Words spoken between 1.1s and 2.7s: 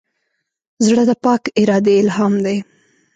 پاک ارادې الهام دی.